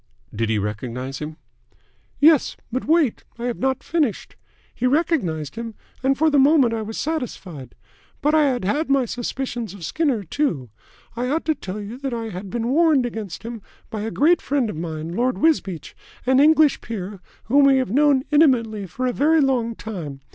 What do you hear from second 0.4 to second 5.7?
he recognise him?" "Yes. But wait. I have not finished. He recognised